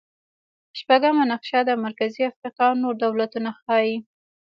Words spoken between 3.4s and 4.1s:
ښيي.